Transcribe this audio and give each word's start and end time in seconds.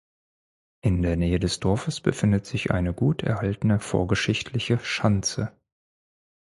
In 0.83 1.03
der 1.03 1.15
Nähe 1.15 1.37
des 1.39 1.59
Dorfes 1.59 2.01
befindet 2.01 2.47
sich 2.47 2.71
eine 2.71 2.91
gut 2.91 3.21
erhaltene 3.21 3.79
vorgeschichtliche 3.79 4.79
Schanze. 4.79 5.55